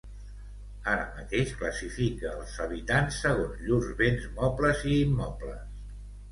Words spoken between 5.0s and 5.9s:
immobles.